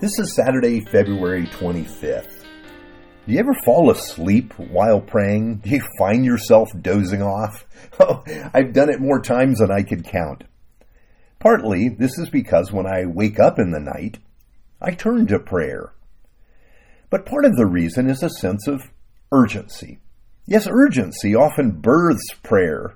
[0.00, 2.46] This is Saturday, February 25th.
[3.26, 5.56] Do you ever fall asleep while praying?
[5.56, 7.66] Do you find yourself dozing off?
[7.98, 8.22] Oh,
[8.54, 10.44] I've done it more times than I could count.
[11.38, 14.18] Partly, this is because when I wake up in the night,
[14.80, 15.92] I turn to prayer.
[17.10, 18.90] But part of the reason is a sense of
[19.32, 19.98] urgency.
[20.46, 22.94] Yes, urgency often births prayer.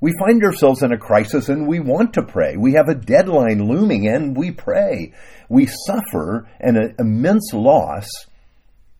[0.00, 2.56] We find ourselves in a crisis and we want to pray.
[2.56, 5.12] We have a deadline looming and we pray.
[5.48, 8.08] We suffer an immense loss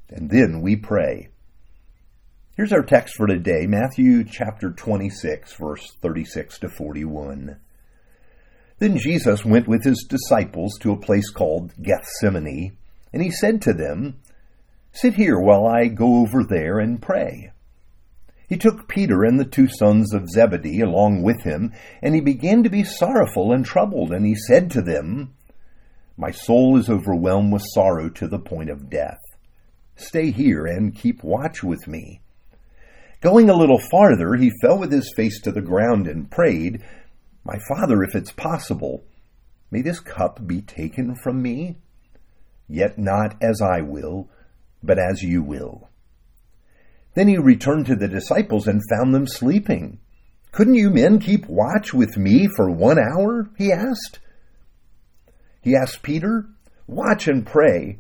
[0.09, 1.29] and then we pray.
[2.57, 7.59] Here's our text for today Matthew chapter 26, verse 36 to 41.
[8.79, 12.77] Then Jesus went with his disciples to a place called Gethsemane,
[13.13, 14.21] and he said to them,
[14.93, 17.51] Sit here while I go over there and pray.
[18.47, 22.63] He took Peter and the two sons of Zebedee along with him, and he began
[22.63, 25.35] to be sorrowful and troubled, and he said to them,
[26.17, 29.21] My soul is overwhelmed with sorrow to the point of death.
[29.97, 32.21] Stay here and keep watch with me.
[33.21, 36.85] Going a little farther, he fell with his face to the ground and prayed,
[37.45, 39.05] My Father, if it's possible,
[39.71, 41.77] may this cup be taken from me?
[42.69, 44.29] Yet not as I will,
[44.83, 45.89] but as you will.
[47.15, 49.99] Then he returned to the disciples and found them sleeping.
[50.53, 53.51] Couldn't you men keep watch with me for one hour?
[53.57, 54.21] he asked.
[55.63, 56.47] He asked Peter,
[56.87, 57.99] Watch and pray,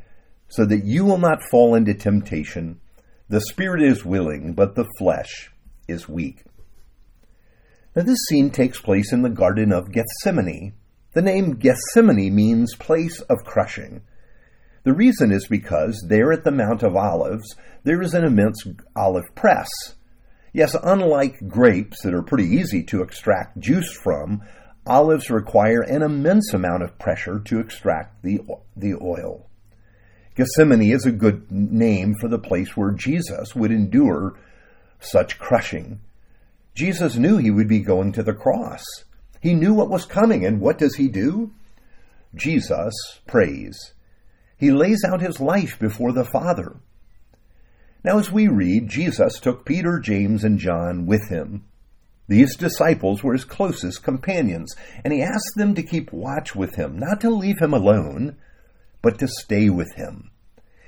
[0.48, 2.80] so that you will not fall into temptation.
[3.28, 5.50] The spirit is willing, but the flesh
[5.88, 6.44] is weak.
[7.96, 10.74] Now, this scene takes place in the Garden of Gethsemane.
[11.12, 14.02] The name Gethsemane means place of crushing.
[14.84, 19.34] The reason is because there at the Mount of Olives, there is an immense olive
[19.34, 19.68] press.
[20.52, 24.42] Yes, unlike grapes that are pretty easy to extract juice from,
[24.86, 28.40] olives require an immense amount of pressure to extract the,
[28.76, 29.48] the oil.
[30.36, 34.38] Gethsemane is a good name for the place where Jesus would endure
[35.00, 36.00] such crushing.
[36.74, 38.84] Jesus knew he would be going to the cross.
[39.40, 41.52] He knew what was coming, and what does he do?
[42.34, 42.92] Jesus
[43.26, 43.93] prays.
[44.64, 46.76] He lays out his life before the Father.
[48.02, 51.66] Now, as we read, Jesus took Peter, James, and John with him.
[52.28, 54.74] These disciples were his closest companions,
[55.04, 58.36] and he asked them to keep watch with him, not to leave him alone,
[59.02, 60.30] but to stay with him.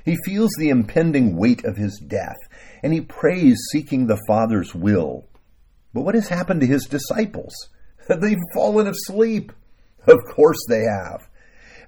[0.06, 2.38] He feels the impending weight of his death,
[2.82, 5.28] and he prays seeking the Father's will.
[5.92, 7.52] But what has happened to his disciples?
[8.08, 9.52] They've fallen asleep.
[10.06, 11.28] Of course they have.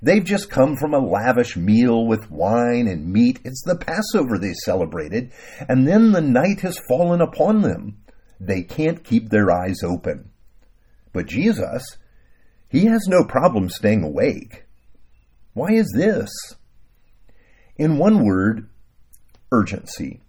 [0.01, 3.41] They've just come from a lavish meal with wine and meat.
[3.45, 5.33] It's the Passover they celebrated,
[5.69, 7.99] and then the night has fallen upon them.
[8.41, 10.31] They can't keep their eyes open.
[11.13, 11.97] But Jesus,
[12.69, 14.65] he has no problem staying awake.
[15.55, 16.31] Why is this?
[17.77, 18.69] In one word,
[19.51, 20.21] urgency.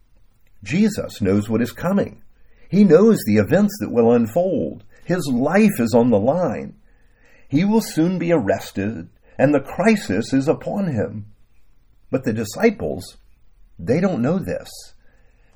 [0.64, 2.24] Jesus knows what is coming.
[2.70, 4.84] He knows the events that will unfold.
[5.06, 6.76] His life is on the line.
[7.48, 9.10] He will soon be arrested
[9.40, 11.26] and the crisis is upon him.
[12.12, 13.18] But the disciples,
[13.80, 14.70] they don't know this.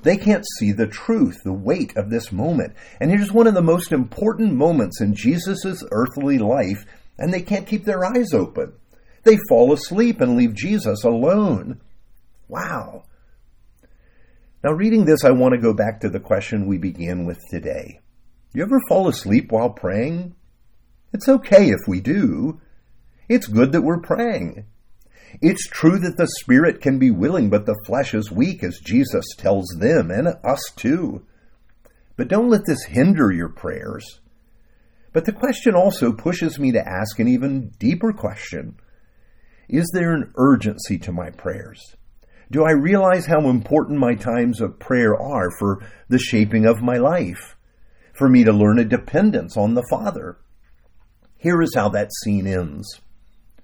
[0.03, 2.75] They can't see the truth, the weight of this moment.
[3.01, 6.85] And here's one of the most important moments in Jesus' earthly life,
[7.19, 8.73] and they can't keep their eyes open.
[9.23, 11.81] They fall asleep and leave Jesus alone.
[12.47, 13.03] Wow.
[14.63, 17.99] Now, reading this, I want to go back to the question we began with today.
[18.53, 20.35] You ever fall asleep while praying?
[21.11, 22.61] It's okay if we do.
[23.33, 24.67] It's good that we're praying.
[25.41, 29.25] It's true that the spirit can be willing, but the flesh is weak, as Jesus
[29.35, 31.25] tells them and us too.
[32.15, 34.19] But don't let this hinder your prayers.
[35.13, 38.75] But the question also pushes me to ask an even deeper question
[39.67, 41.95] Is there an urgency to my prayers?
[42.51, 46.97] Do I realize how important my times of prayer are for the shaping of my
[46.97, 47.55] life?
[48.13, 50.37] For me to learn a dependence on the Father?
[51.35, 53.01] Here is how that scene ends.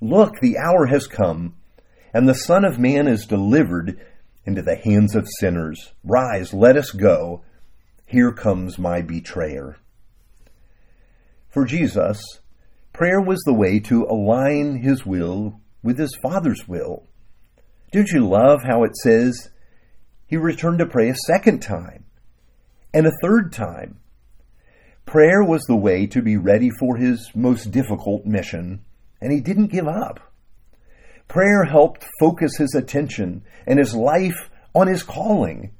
[0.00, 1.54] Look, the hour has come,
[2.14, 4.00] and the Son of Man is delivered
[4.44, 5.92] into the hands of sinners.
[6.02, 7.42] Rise, let us go.
[8.06, 9.76] Here comes my betrayer.
[11.48, 12.22] For Jesus,
[12.92, 17.06] prayer was the way to align his will with his Father's will.
[17.92, 19.50] Don't you love how it says
[20.26, 22.04] he returned to pray a second time
[22.94, 23.98] and a third time?
[25.06, 28.84] Prayer was the way to be ready for his most difficult mission,
[29.20, 30.20] and he didn't give up.
[31.28, 35.72] Prayer helped focus his attention and his life on his calling.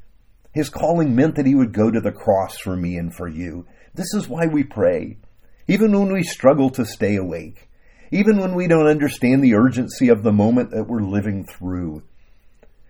[0.52, 3.66] His calling meant that he would go to the cross for me and for you.
[3.94, 5.18] This is why we pray,
[5.66, 7.68] even when we struggle to stay awake,
[8.12, 12.02] even when we don't understand the urgency of the moment that we're living through.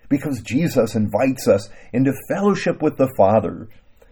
[0.08, 3.69] Because Jesus invites us into fellowship with the Father.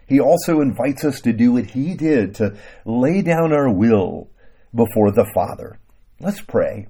[0.06, 2.56] He also invites us to do what he did, to
[2.86, 4.30] lay down our will
[4.74, 5.78] before the Father.
[6.20, 6.88] Let's pray.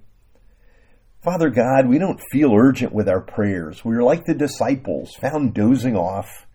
[1.23, 3.85] Father God, we don't feel urgent with our prayers.
[3.85, 6.47] We're like the disciples found dozing off.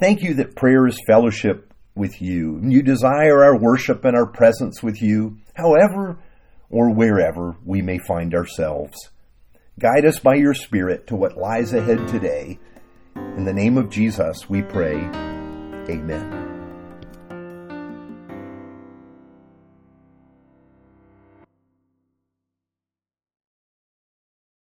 [0.00, 2.60] Thank you that prayer is fellowship with you.
[2.64, 6.18] You desire our worship and our presence with you, however
[6.70, 8.96] or wherever we may find ourselves.
[9.78, 12.58] Guide us by your Spirit to what lies ahead today.
[13.14, 14.96] In the name of Jesus, we pray.
[15.88, 16.57] Amen.